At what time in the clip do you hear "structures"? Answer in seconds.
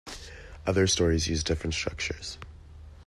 1.75-2.39